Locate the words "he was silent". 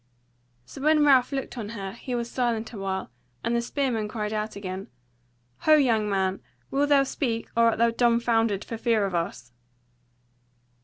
1.91-2.73